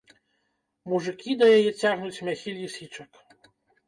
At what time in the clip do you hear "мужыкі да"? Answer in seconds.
0.93-1.49